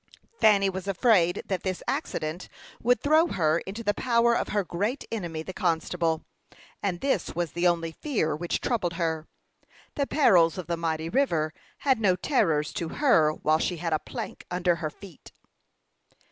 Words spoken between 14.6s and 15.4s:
her feet.